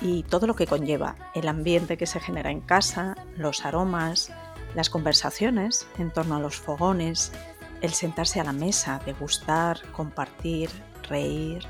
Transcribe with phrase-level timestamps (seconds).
[0.00, 4.30] y todo lo que conlleva, el ambiente que se genera en casa, los aromas,
[4.74, 7.32] las conversaciones en torno a los fogones,
[7.80, 10.70] el sentarse a la mesa, degustar, compartir,
[11.08, 11.64] reír.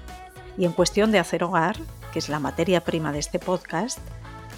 [0.57, 1.77] Y en cuestión de hacer hogar,
[2.13, 3.99] que es la materia prima de este podcast,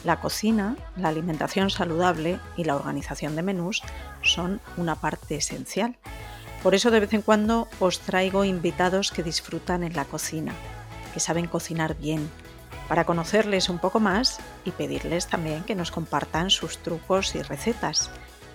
[0.04, 3.82] la cocina, la alimentación saludable y la organización de menús
[4.22, 5.96] son una parte esencial.
[6.62, 10.52] Por eso de vez en cuando os traigo invitados que disfrutan en la cocina,
[11.14, 12.28] que saben cocinar bien,
[12.88, 18.10] para conocerles un poco más y pedirles también que nos compartan sus trucos y recetas.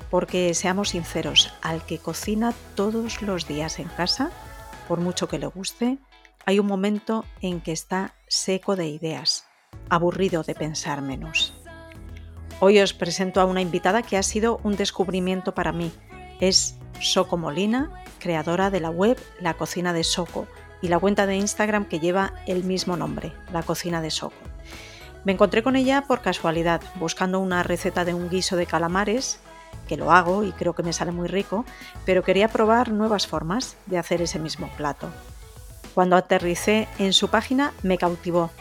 [0.10, 4.32] Porque seamos sinceros, al que cocina todos los días en casa,
[4.88, 5.98] por mucho que le guste,
[6.46, 9.46] hay un momento en que está seco de ideas,
[9.90, 11.54] aburrido de pensar menos.
[12.60, 15.92] Hoy os presento a una invitada que ha sido un descubrimiento para mí.
[16.40, 20.48] Es Soco Molina, creadora de la web La Cocina de Soco,
[20.82, 24.36] y la cuenta de Instagram que lleva el mismo nombre, La Cocina de Soco.
[25.24, 29.40] Me encontré con ella por casualidad, buscando una receta de un guiso de calamares,
[29.88, 31.66] que lo hago y creo que me sale muy rico,
[32.06, 35.10] pero quería probar nuevas formas de hacer ese mismo plato.
[35.94, 38.52] Cuando aterricé en su página me cautivó.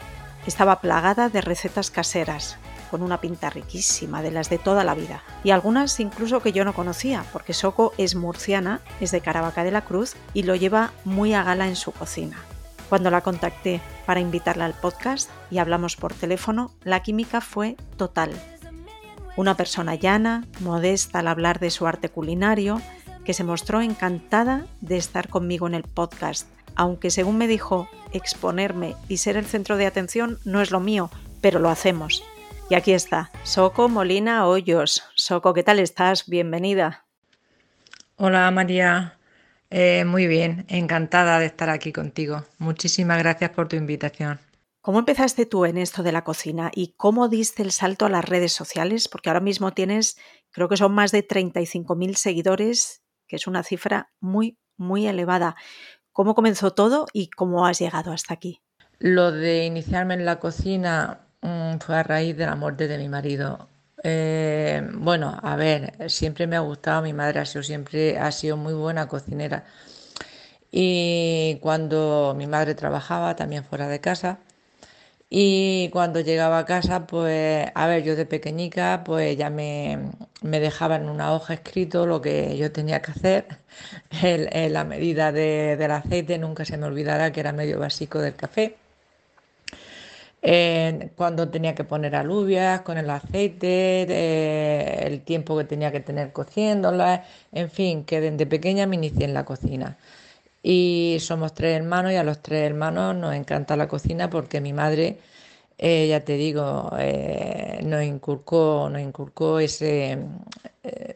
[0.46, 2.58] Estaba plagada de recetas caseras,
[2.96, 6.64] con una pinta riquísima de las de toda la vida, y algunas incluso que yo
[6.64, 10.92] no conocía, porque Soco es murciana, es de Caravaca de la Cruz y lo lleva
[11.04, 12.38] muy a gala en su cocina.
[12.88, 18.30] Cuando la contacté para invitarla al podcast y hablamos por teléfono, la química fue total.
[19.36, 22.80] Una persona llana, modesta al hablar de su arte culinario,
[23.26, 28.96] que se mostró encantada de estar conmigo en el podcast, aunque según me dijo, exponerme
[29.06, 31.10] y ser el centro de atención no es lo mío,
[31.42, 32.22] pero lo hacemos.
[32.68, 35.04] Y aquí está, Soco Molina Hoyos.
[35.14, 36.26] Soco, ¿qué tal estás?
[36.26, 37.06] Bienvenida.
[38.16, 39.20] Hola María,
[39.70, 42.44] eh, muy bien, encantada de estar aquí contigo.
[42.58, 44.40] Muchísimas gracias por tu invitación.
[44.80, 48.24] ¿Cómo empezaste tú en esto de la cocina y cómo diste el salto a las
[48.24, 49.06] redes sociales?
[49.06, 50.18] Porque ahora mismo tienes,
[50.50, 55.54] creo que son más de 35.000 seguidores, que es una cifra muy, muy elevada.
[56.10, 58.60] ¿Cómo comenzó todo y cómo has llegado hasta aquí?
[58.98, 63.68] Lo de iniciarme en la cocina Fue a raíz de la muerte de mi marido.
[64.02, 68.56] Eh, bueno, a ver, siempre me ha gustado, mi madre ha sido siempre, ha sido
[68.56, 69.64] muy buena cocinera.
[70.70, 74.40] Y cuando mi madre trabajaba también fuera de casa,
[75.30, 80.60] y cuando llegaba a casa, pues, a ver, yo de pequeñica, pues ya me, me
[80.60, 83.46] dejaba en una hoja escrito lo que yo tenía que hacer,
[84.22, 88.76] en la medida del aceite, nunca se me olvidará que era medio básico del café
[91.16, 94.02] cuando tenía que poner alubias con el aceite,
[95.06, 99.34] el tiempo que tenía que tener cociéndolas, en fin, que desde pequeña me inicié en
[99.34, 99.98] la cocina.
[100.68, 104.72] Y somos tres hermanos y a los tres hermanos nos encanta la cocina porque mi
[104.72, 105.20] madre,
[105.78, 110.18] eh, ya te digo, eh, nos inculcó, nos inculcó ese,
[110.82, 111.14] eh,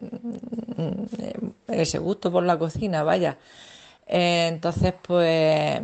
[1.67, 3.39] ese gusto por la cocina, vaya.
[4.07, 5.81] entonces, pues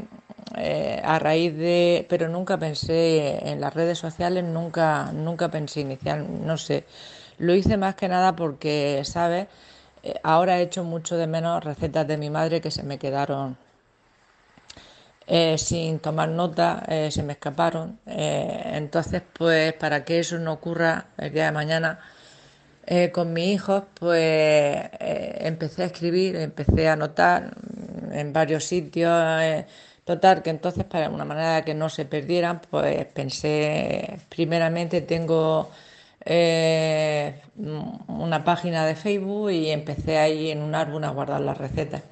[0.55, 6.21] eh, a raíz de, pero nunca pensé en las redes sociales, nunca, nunca pensé iniciar,
[6.21, 6.85] no sé,
[7.39, 9.49] lo hice más que nada porque, ¿sabes?
[10.03, 13.57] Eh, ahora he hecho mucho de menos recetas de mi madre que se me quedaron
[15.27, 17.99] eh, sin tomar nota, se me escaparon.
[18.07, 21.99] entonces, pues para que eso no ocurra el día de mañana,
[23.13, 27.55] con mis hijos, pues empecé a escribir, empecé a anotar
[28.13, 29.13] en varios sitios
[30.07, 35.71] Total, que entonces para una manera que no se perdieran, pues pensé, primeramente tengo
[36.25, 42.03] eh, una página de Facebook y empecé ahí en un álbum a guardar las recetas.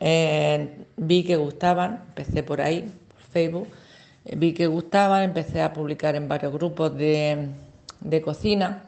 [0.00, 2.82] Eh, vi que gustaban, empecé por ahí,
[3.12, 3.68] por Facebook,
[4.36, 7.50] vi que gustaban, empecé a publicar en varios grupos de,
[8.24, 8.84] cocina.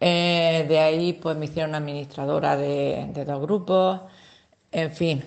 [0.00, 4.00] Eh, de ahí pues me hicieron administradora de, de dos grupos,
[4.72, 5.22] en fin,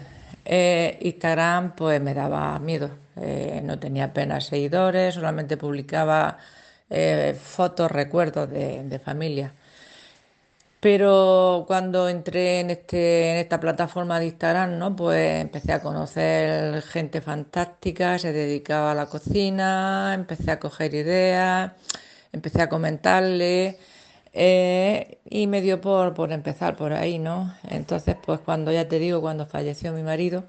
[0.45, 6.37] eh, Instagram pues me daba miedo, eh, no tenía apenas seguidores, solamente publicaba
[6.89, 9.53] eh, fotos, recuerdos de, familia.
[10.79, 14.95] Pero cuando entré en, este, en esta plataforma de Instagram, ¿no?
[14.95, 21.71] pues empecé a conocer gente fantástica, se dedicaba a la cocina, empecé a coger ideas,
[22.33, 23.77] empecé a comentarle
[24.33, 27.53] eh, y me dio por, por empezar por ahí, ¿no?
[27.69, 30.43] Entonces, pues cuando ya te digo, cuando falleció mi marido,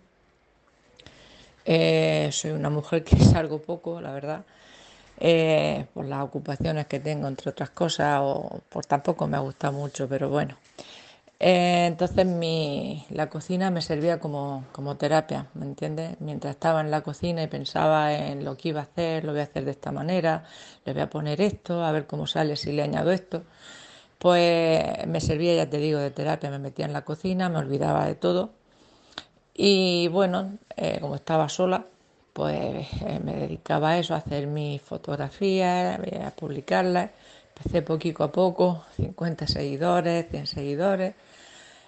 [1.64, 4.44] eh, soy una mujer que salgo poco, la verdad,
[5.18, 10.08] eh, por las ocupaciones que tengo, entre otras cosas, o por tampoco me gusta mucho,
[10.08, 10.56] pero bueno.
[11.44, 14.64] Eh, entonces mi, la cocina me servía como,
[14.96, 16.16] terapia, ¿me entiendes?
[16.20, 19.40] Mientras estaba en la cocina y pensaba en lo que iba a hacer, lo voy
[19.40, 20.44] a hacer de esta manera,
[20.84, 23.42] le voy a poner esto, a ver cómo sale si le añado esto,
[24.18, 28.06] pues me servía, ya te digo, de terapia, me metía en la cocina, me olvidaba
[28.06, 28.50] de todo
[29.54, 31.86] y bueno, eh, como estaba sola,
[32.32, 37.10] pues eh, me dedicaba a eso, a hacer mis fotografías, a publicarlas.
[37.56, 41.14] Empecé poquito a poco, 50 seguidores, 100 seguidores.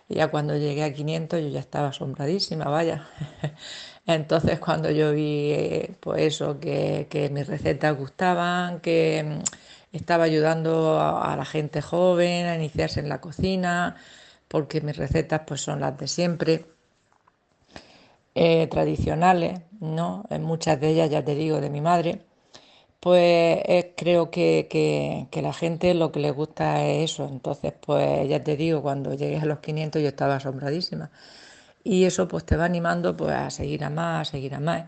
[0.08, 3.08] Ya cuando llegué a 500 yo ya estaba asombradísima, vaya.
[4.06, 11.00] Entonces cuando yo vi pues eso, que, que mis recetas gustaban, que mm, estaba ayudando
[11.00, 13.96] a, la gente joven a iniciarse en la cocina,
[14.48, 16.66] porque mis recetas pues son las de siempre,
[18.34, 20.24] eh, tradicionales, ¿no?
[20.30, 22.20] En muchas de ellas, ya te digo, de mi madre,
[23.04, 23.62] pues
[23.98, 24.66] creo que,
[25.30, 27.28] que, la gente lo que le gusta es eso.
[27.30, 31.10] Entonces, pues ya te digo, cuando llegué a los 500 yo estaba asombradísima.
[31.84, 34.86] Y eso pues te va animando pues a seguir a más, a seguir a más.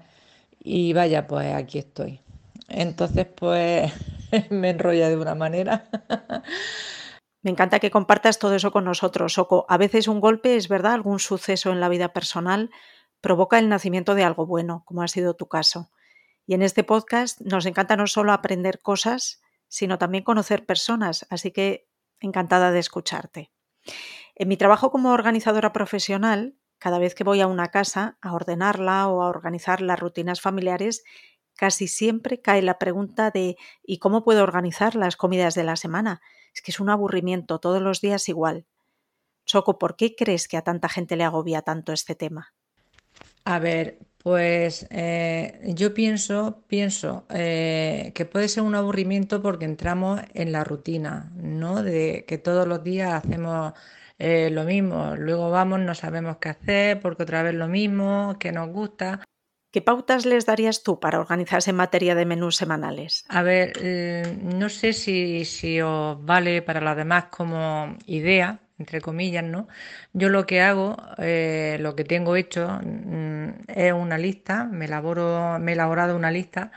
[0.61, 2.21] Y vaya, pues aquí estoy.
[2.69, 3.93] Entonces, pues
[4.51, 5.85] me enrolla de una manera.
[7.43, 9.67] Me encanta que compartas todo eso con nosotros, Soco.
[9.69, 12.71] A veces un golpe es verdad, algún suceso en la vida personal
[13.21, 15.91] provoca el nacimiento de algo bueno, como ha sido tu caso.
[16.47, 21.51] Y en este podcast nos encanta no solo aprender cosas, sino también conocer personas, así
[21.51, 21.89] que
[22.21, 23.51] encantada de escucharte.
[24.37, 29.09] En mi trabajo como organizadora profesional, cada vez que voy a una casa a ordenarla
[29.09, 31.05] o a organizar las rutinas familiares,
[31.57, 36.21] casi siempre cae la pregunta de ¿y cómo puedo organizar las comidas de la semana?
[36.55, 38.67] Es que es un aburrimiento todos los días igual.
[39.45, 42.55] Soco, ¿por qué crees que a tanta gente le agobia tanto este tema?
[43.45, 50.21] A ver, pues eh, yo pienso, pienso eh, que puede ser un aburrimiento porque entramos
[50.35, 51.85] en la rutina, ¿no?
[51.85, 53.75] De que todos los días hacemos
[54.19, 58.51] eh, lo mismo, luego vamos, no sabemos qué hacer, porque otra vez lo mismo, que
[58.51, 59.21] nos gusta.
[59.71, 63.25] ¿Qué pautas les darías tú para organizarse en materia de menús semanales?
[63.29, 63.75] A ver,
[64.43, 69.69] no sé si, si os vale para los demás como idea, entre comillas, ¿no?
[70.13, 72.81] Yo lo que hago, eh, lo que tengo hecho
[73.69, 76.73] es una lista, me, elaboro, me he elaborado una lista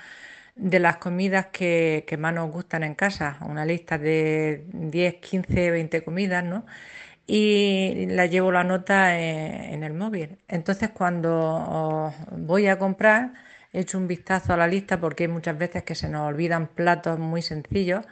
[0.55, 5.71] de las comidas que, que, más nos gustan en casa, una lista de 10, 15,
[5.71, 6.65] 20 comidas, ¿no?
[7.27, 10.39] Y la llevo la nota en, el móvil.
[10.47, 13.33] Entonces cuando voy a comprar,
[13.73, 17.19] echo un vistazo a la lista porque hay muchas veces que se nos olvidan platos
[17.19, 18.05] muy sencillos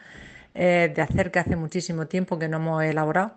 [0.53, 3.35] eh, de hacer que hace muchísimo tiempo que no hemos elaborado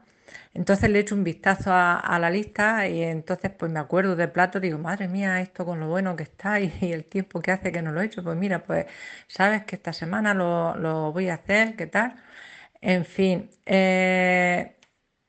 [0.52, 4.58] entonces le echo un vistazo a, la lista y entonces pues me acuerdo de plato,
[4.60, 7.82] digo, madre mía, esto con lo bueno que está y, el tiempo que hace que
[7.82, 8.86] no lo he hecho, pues mira, pues
[9.28, 12.16] sabes que esta semana lo, voy a hacer, ¿qué tal?
[12.80, 14.76] En fin, eh,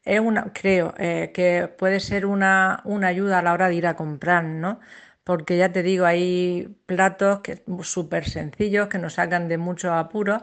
[0.03, 3.87] es una, creo eh, que puede ser una, una, ayuda a la hora de ir
[3.87, 4.79] a comprar, ¿no?
[5.23, 10.41] Porque ya te digo, hay platos que súper sencillos que nos sacan de muchos apuros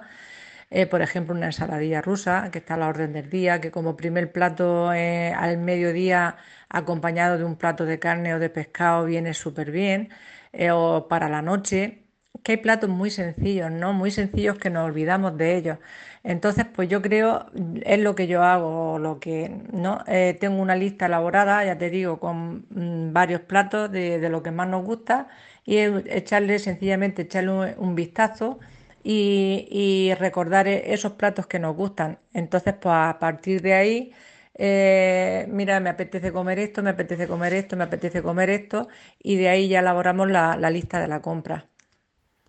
[0.71, 3.97] eh, por ejemplo, una ensaladilla rusa, que está a la orden del día, que como
[3.97, 6.37] primer plato eh, al mediodía
[6.69, 10.11] acompañado de un plato de carne o de pescado viene súper bien,
[10.53, 12.05] eh, o para la noche,
[12.43, 13.93] que hay platos muy sencillos, ¿no?
[13.93, 15.79] Muy sencillos que nos olvidamos de ellos.
[16.23, 17.47] Entonces, pues yo creo,
[17.85, 20.05] es lo que yo hago, lo que, ¿no?
[20.41, 24.51] tengo una lista elaborada, ya te digo, con mm, varios platos de, de, lo que
[24.51, 25.29] más nos gusta
[25.65, 28.59] y echarle, sencillamente, echarle un vistazo
[29.03, 32.19] y, recordar e-, esos platos que nos gustan.
[32.33, 34.13] Entonces, pues a partir de ahí,
[34.55, 38.89] eh, mira, me apetece comer esto, me apetece comer esto, me apetece comer esto,
[39.19, 41.69] y de ahí ya elaboramos la, la lista de la compra.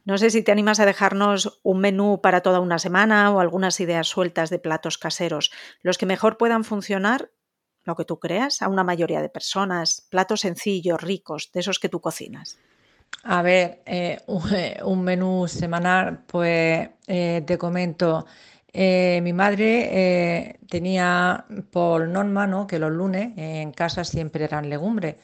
[0.05, 3.79] No sé si te animas a dejarnos un menú para toda una semana o algunas
[3.79, 5.51] ideas sueltas de platos caseros,
[5.83, 7.31] los que mejor puedan funcionar,
[7.83, 11.89] lo que tú creas, a una mayoría de personas, platos sencillos, ricos, de esos que
[11.89, 12.57] tú cocinas.
[13.23, 14.17] A ver, eh,
[14.83, 18.25] un, menú semanal, pues eh, te comento.
[18.71, 22.67] Eh, mi madre tenía por norma ¿no?
[22.67, 25.15] que los lunes en casa siempre eran legumbres,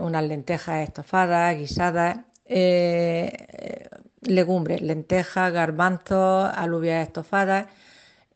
[0.00, 2.18] unas lentejas estofadas, guisadas,
[4.22, 7.66] legumbres, lentejas, garbanzos, alubias estofadas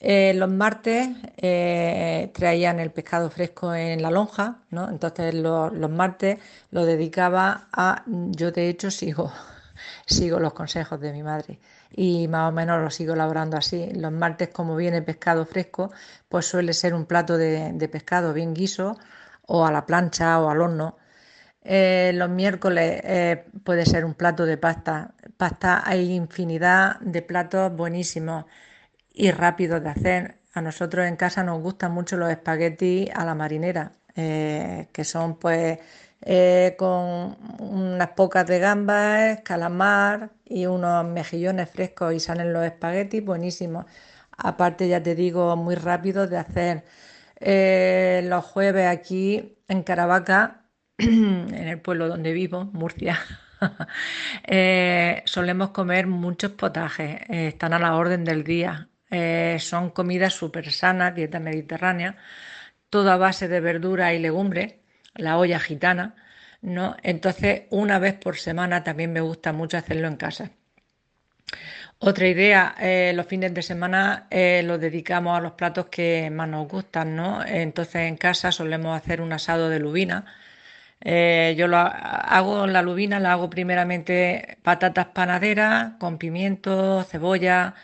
[0.06, 1.08] eh, los martes
[1.38, 4.90] eh, traían el pescado fresco en la lonja, ¿no?
[4.90, 6.38] Entonces los martes
[6.70, 9.32] lo dedicaba a, yo de hecho sigo,
[10.06, 11.58] sigo los consejos de mi madre.
[11.90, 13.92] y más o menos lo sigo elaborando así.
[13.94, 15.90] Los martes, como viene pescado fresco,
[16.28, 18.98] pues suele ser un plato de, pescado bien guiso
[19.46, 20.98] o a la plancha o al horno.
[21.62, 23.02] Eh, los miércoles
[23.64, 25.14] puede ser un plato de pasta.
[25.38, 28.44] Pasta hay infinidad de platos buenísimos
[29.14, 30.40] y rápidos de hacer.
[30.54, 35.38] A nosotros en casa nos gustan mucho los espaguetis a la marinera, eh, que son
[35.38, 35.78] pues
[36.22, 43.24] eh, con unas pocas de gambas, calamar y unos mejillones frescos y salen los espaguetis
[43.24, 43.86] buenísimos.
[44.36, 46.84] Aparte, ya te digo, muy rápido de hacer.
[47.40, 50.66] Eh, los jueves aquí en Caravaca,
[50.98, 53.18] en el pueblo donde vivo, Murcia,
[55.26, 58.88] solemos comer muchos potajes, están a la orden del día.
[59.14, 62.16] Eh, son comidas súper sanas, dieta mediterránea,
[62.90, 64.74] toda base de verdura y legumbres,
[65.14, 66.16] la olla gitana,
[66.62, 66.96] ¿no?
[67.02, 70.50] Entonces, una vez por semana también me gusta mucho hacerlo en casa.
[71.98, 76.48] Otra idea, eh, los fines de semana eh, los dedicamos a los platos que más
[76.48, 77.44] nos gustan, ¿no?
[77.44, 80.24] Entonces en casa solemos hacer un asado de lubina.
[81.56, 87.74] yo lo hago la lubina, la hago primeramente patatas panaderas con pimiento, cebolla,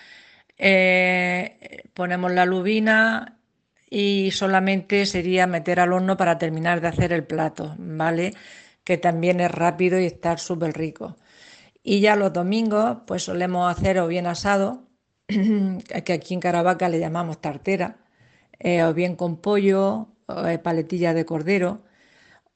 [0.63, 3.41] eh, ponemos la lubina
[3.89, 8.35] y solamente sería meter al horno para terminar de hacer el plato, ¿vale?
[8.85, 11.17] Que también es rápido y está súper rico.
[11.83, 14.89] Y ya los domingos, pues solemos hacer o bien asado,
[15.29, 17.99] que aquí en Caravaca le llamamos tartera,
[18.59, 20.09] eh, o bien con pollo,
[20.47, 21.83] eh, paletilla de cordero,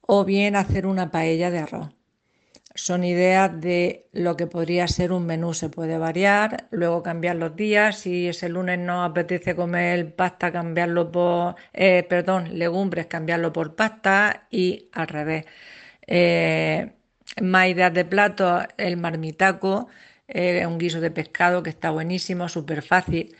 [0.01, 1.95] o bien hacer una paella de arroz
[2.75, 5.53] son ideas de lo que podría ser un menú.
[5.53, 7.99] Se puede variar, luego cambiar los días.
[7.99, 14.47] Si ese lunes no apetece comer pasta, cambiarlo por, eh, perdón, legumbres, cambiarlo por pasta
[14.51, 15.45] y al revés.
[16.07, 16.91] Eh,
[17.41, 19.87] más ideas de plato, el marmitaco,
[20.27, 23.35] eh, un guiso de pescado que está buenísimo, súper fácil.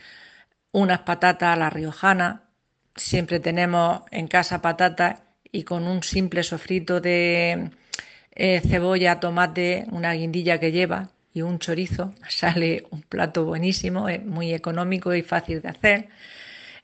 [0.72, 2.50] Unas patatas a la riojana.
[2.96, 7.70] Siempre tenemos en casa patatas y con un simple sofrito de
[8.36, 14.24] eh, cebolla, tomate, una guindilla que lleva y un chorizo, sale un plato buenísimo, es
[14.24, 16.08] muy económico y fácil de hacer.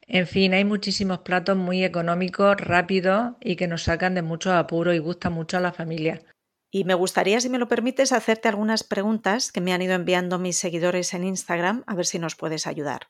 [0.09, 4.93] En fin, hay muchísimos platos muy económicos, rápidos y que nos sacan de mucho apuro
[4.93, 6.23] y gustan mucho a la familia.
[6.71, 10.39] Y me gustaría, si me lo permites, hacerte algunas preguntas que me han ido enviando
[10.39, 13.09] mis seguidores en Instagram, a ver si nos puedes ayudar.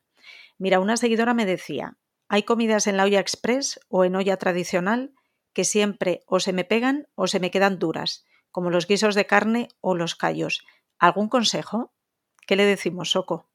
[0.58, 1.96] Mira, una seguidora me decía,
[2.28, 5.14] ¿hay comidas en la olla express o en olla tradicional
[5.52, 8.25] que siempre o se me pegan o se me quedan duras?
[8.52, 10.64] Como los guisos de carne o los callos.
[10.99, 11.90] ¿Algún consejo?
[12.47, 13.47] ¿Qué le decimos, Soco?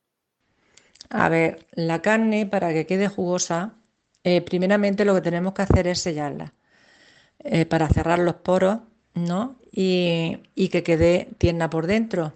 [1.10, 3.76] A ver, la carne para que quede jugosa,
[4.24, 6.54] eh, primeramente lo que tenemos que hacer es sellarla
[7.40, 8.80] eh, para cerrar los poros,
[9.14, 9.60] ¿no?
[9.72, 12.34] Y, y, que quede tierna por dentro.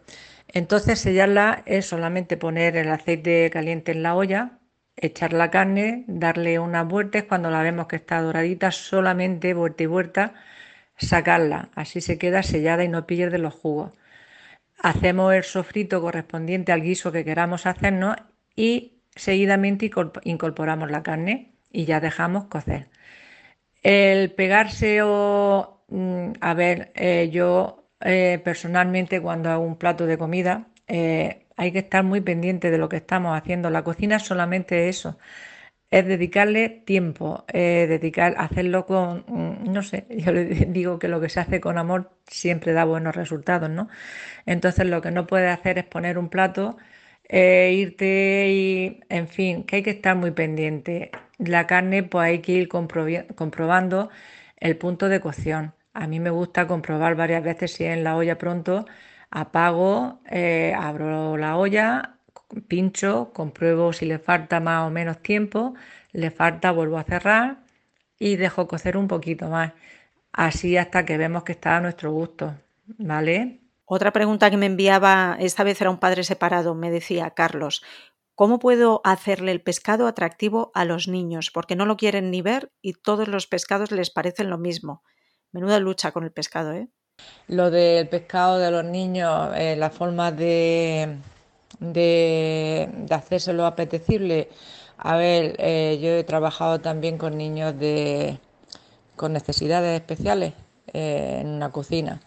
[0.48, 4.60] Entonces sellarla es solamente poner el aceite caliente en la olla,
[4.96, 9.88] echar la carne, darle unas vueltas, cuando la vemos que está doradita, solamente vuelta y
[9.88, 10.34] vuelta
[11.05, 13.91] sacarla, así se queda sellada y no pierde los jugos.
[14.79, 18.17] Hacemos el sofrito correspondiente al guiso que queramos hacernos
[18.55, 19.89] y seguidamente
[20.24, 22.89] incorporamos la carne y ya dejamos cocer.
[23.84, 30.17] El pegarse o, mm, a ver, eh, yo eh, personalmente cuando hago un plato de
[30.17, 33.70] comida eh, hay que estar muy pendiente de lo que estamos haciendo.
[33.70, 35.17] La cocina es solamente eso,
[35.91, 41.29] es dedicarle tiempo, dedicar, hacerlo con, mm, no sé, yo le digo que lo que
[41.29, 43.89] se hace con amor siempre da buenos resultados, ¿no?
[44.45, 46.77] Entonces lo que no puedes hacer es poner un plato,
[47.29, 51.12] eh, irte y, en fin, que hay que estar muy pendiente.
[51.38, 54.10] La carne, pues hay que ir comprobando
[54.57, 55.74] el punto de cocción.
[55.93, 58.86] A mí me gusta comprobar varias veces si en la olla pronto,
[59.29, 62.17] apago, eh, abro la olla,
[62.67, 65.74] pincho, compruebo si le falta más o menos tiempo,
[66.12, 67.58] le falta, vuelvo a cerrar
[68.20, 69.74] y dejo cocer un poquito más.
[70.34, 72.53] Así hasta que vemos que está a nuestro gusto,
[72.98, 73.60] ¿vale?
[73.86, 77.84] Otra pregunta que me enviaba, esta vez era un padre separado, me decía Carlos,
[78.36, 81.51] ¿cómo puedo hacerle el pescado atractivo a los niños?
[81.51, 85.03] Porque no lo quieren ni ver y todos los pescados les parecen lo mismo.
[85.51, 86.88] Menuda lucha con el pescado, ¿eh?
[87.48, 91.17] Lo del pescado de los niños, eh, la forma de,
[91.81, 94.47] de, de hacérselo apetecible.
[94.97, 98.39] A ver, eh, yo he trabajado también con niños de,
[99.15, 100.53] con necesidades especiales
[100.93, 102.21] eh, en una cocina.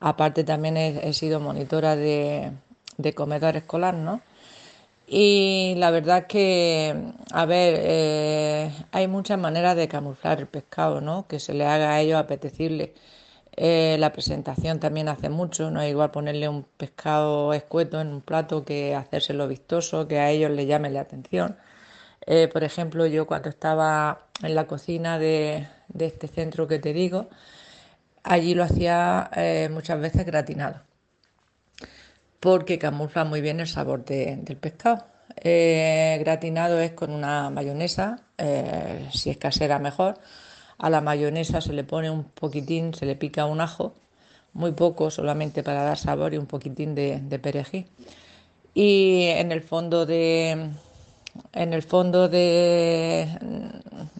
[0.00, 2.52] Aparte también he, sido monitora de,
[3.14, 4.20] comedor escolar, ¿no?
[5.06, 11.26] Y la verdad que, a ver, eh, hay muchas maneras de camuflar el pescado, ¿no?
[11.28, 12.94] Que se le haga a ellos apetecible.
[13.56, 18.20] Eh, la presentación también hace mucho, no es igual ponerle un pescado escueto en un
[18.20, 21.56] plato que hacérselo vistoso, que a ellos les llame la atención.
[22.26, 25.68] Eh, por ejemplo, yo cuando estaba en la cocina de,
[25.98, 27.28] este centro que te digo,
[28.24, 30.82] allí lo hacía eh, muchas veces gratinado,
[32.40, 35.06] porque camufla muy bien el sabor del pescado.
[36.20, 38.20] gratinado es con una mayonesa,
[39.12, 40.18] si es casera mejor,
[40.84, 43.94] a la mayonesa se le pone un poquitín, se le pica un ajo,
[44.52, 47.86] muy poco solamente para dar sabor y un poquitín de, perejil.
[48.74, 50.72] Y en el fondo de,
[51.54, 53.26] en el fondo de,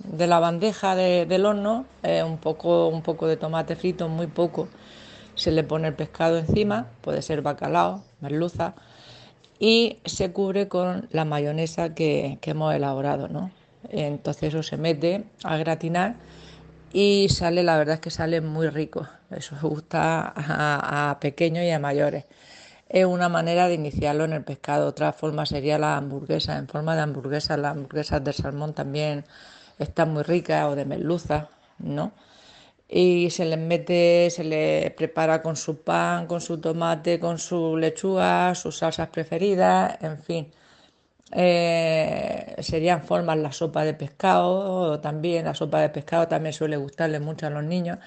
[0.05, 4.69] de la bandeja del horno, eh, un, poco, un poco de tomate frito, muy poco.
[5.35, 8.73] Se le pone el pescado encima, puede ser bacalao, merluza,
[9.59, 13.29] y se cubre con la mayonesa que, que hemos elaborado.
[13.29, 13.51] ¿no?
[13.91, 16.17] Entonces eso se mete a gratinar
[16.95, 19.09] y sale, la verdad es que sale muy rico.
[19.31, 22.25] Eso gusta a, pequeños y a mayores.
[22.89, 24.87] Es una manera de iniciarlo en el pescado.
[24.87, 27.57] Otra forma sería la hamburguesa, en forma de hamburguesa.
[27.57, 29.25] Las hamburguesas de salmón también
[29.81, 31.49] están muy ricas o de merluza,
[31.79, 32.13] ¿no?
[32.89, 37.77] Y se les mete, se les prepara con su pan, con su tomate, con su
[37.77, 40.53] lechuga, sus salsas preferidas, en fin
[41.33, 47.21] eh, serían formas la sopa de pescado, también la sopa de pescado también suele gustarle
[47.21, 47.99] mucho a los niños,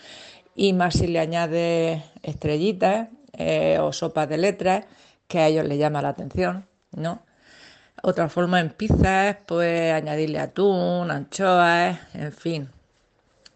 [0.55, 4.85] y más si le añade estrellitas eh, o sopas de letras,
[5.27, 7.21] que a ellos les llama la atención, ¿no?
[8.03, 12.69] Otra forma en pizzas, pues añadirle atún, anchoas, en fin.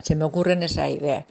[0.01, 1.25] Se me ocurren esas ideas.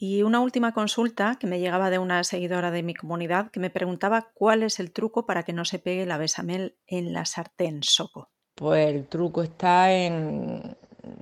[0.00, 3.68] Y una última consulta que me llegaba de una seguidora de mi comunidad que me
[3.68, 7.80] preguntaba cuál es el truco para que no se pegue la besamel en la sartén
[7.82, 8.30] soco.
[8.54, 10.76] Pues el truco está en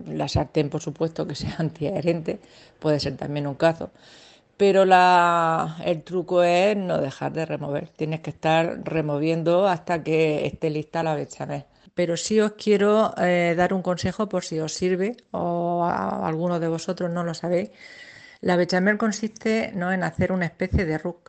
[0.06, 2.38] la sartén, por supuesto, que sea antiadherente,
[2.78, 3.92] puede ser también un cazo.
[4.59, 7.88] Pero el truco es no dejar de remover.
[7.88, 11.65] Tienes que estar removiendo hasta que esté lista la bechamel.
[11.95, 16.60] Pero sí os quiero eh, dar un consejo por si os sirve o a alguno
[16.60, 17.71] de vosotros no lo sabéis
[18.40, 19.92] la bechamel consiste ¿no?
[19.92, 21.20] en hacer una especie de roux,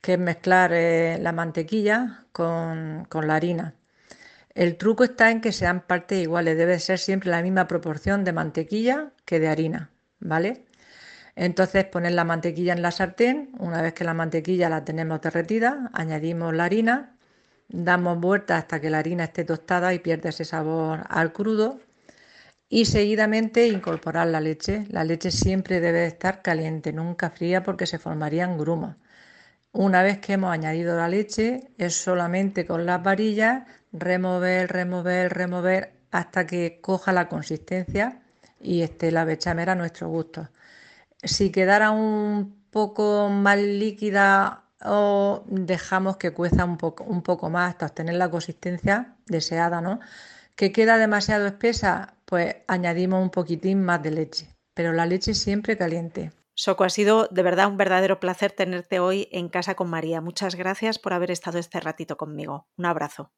[0.00, 3.74] que es mezclar eh, la mantequilla con, la harina.
[4.54, 8.32] El truco está en que sean partes iguales, debe ser siempre la misma proporción de
[8.32, 9.90] mantequilla que de harina,
[10.20, 10.64] ¿vale?
[11.36, 15.90] Entonces poner la mantequilla en la sartén, una vez que la mantequilla la tenemos derretida,
[15.92, 17.16] añadimos la harina,
[17.68, 21.80] damos vuelta hasta que la harina esté tostada y pierde ese sabor al crudo
[22.68, 24.84] y seguidamente incorporar la leche.
[24.90, 28.96] La leche siempre debe estar caliente, nunca fría porque se formarían grumos.
[29.72, 35.92] Una vez que hemos añadido la leche, es solamente con las varillas remover, remover, remover
[36.10, 38.20] hasta que coja la consistencia
[38.60, 40.48] y esté la bechamel a nuestro gusto.
[41.22, 47.70] Si quedara un poco más líquida o dejamos que cueza un poco, un poco más
[47.70, 50.00] hasta obtener la consistencia deseada, ¿no?
[50.58, 55.78] que queda demasiado espesa, pues añadimos un poquitín más de leche, pero la leche siempre
[55.78, 56.30] caliente.
[56.54, 60.20] Soco, ha sido de verdad un verdadero placer tenerte hoy en casa con María.
[60.20, 62.66] Muchas gracias por haber estado este ratito conmigo.
[62.76, 63.30] Un abrazo.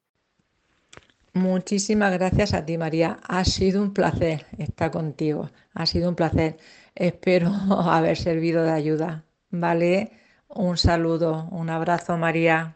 [1.33, 3.19] Muchísimas gracias a ti, María.
[3.25, 5.49] Ha sido un placer estar contigo.
[5.73, 6.57] Ha sido un placer.
[6.93, 7.49] Espero
[7.89, 9.23] haber servido de ayuda.
[9.51, 10.11] ¿Vale?
[10.49, 12.75] Un saludo, un abrazo, María.